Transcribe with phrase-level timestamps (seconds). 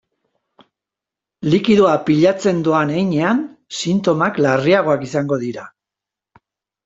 [1.53, 3.43] Likidoa pilatzen doan heinean,
[3.81, 5.67] sintomak larriagoak izango dira.